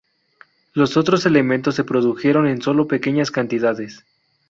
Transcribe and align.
Los 0.73 0.97
otros 0.97 1.27
elementos 1.27 1.75
se 1.75 1.83
produjeron 1.83 2.47
en 2.47 2.63
sólo 2.63 2.87
pequeñas 2.87 3.29
cantidades. 3.29 4.03